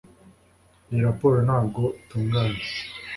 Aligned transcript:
Iyi 0.89 1.01
raporo 1.07 1.37
ntabwo 1.47 1.81
itunganye 2.01 2.61